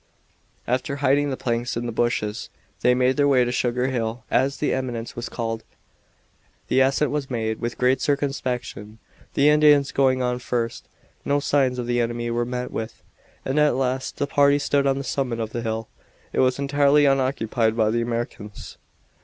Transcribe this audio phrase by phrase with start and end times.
[0.65, 2.49] After hiding the planks in the bushes
[2.81, 5.63] they made their way to Sugar Hill, as the eminence was called.
[6.69, 8.97] The ascent was made with great circumspection,
[9.35, 10.87] the Indians going on first.
[11.23, 13.03] No signs of the enemy were met with,
[13.45, 15.87] and at last the party stood on the summit of the hill.
[16.33, 18.79] It was entirely unoccupied by the Americans.